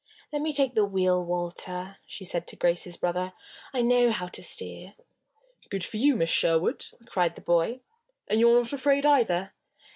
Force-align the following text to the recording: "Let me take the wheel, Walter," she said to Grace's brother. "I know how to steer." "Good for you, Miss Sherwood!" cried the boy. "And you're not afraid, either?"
"Let 0.33 0.41
me 0.41 0.51
take 0.51 0.73
the 0.73 0.83
wheel, 0.83 1.23
Walter," 1.23 1.97
she 2.07 2.23
said 2.25 2.47
to 2.47 2.55
Grace's 2.55 2.97
brother. 2.97 3.33
"I 3.71 3.83
know 3.83 4.09
how 4.09 4.25
to 4.25 4.41
steer." 4.41 4.95
"Good 5.69 5.83
for 5.83 5.97
you, 5.97 6.15
Miss 6.15 6.31
Sherwood!" 6.31 6.87
cried 7.05 7.35
the 7.35 7.41
boy. 7.41 7.81
"And 8.27 8.39
you're 8.39 8.57
not 8.57 8.73
afraid, 8.73 9.05
either?" 9.05 9.53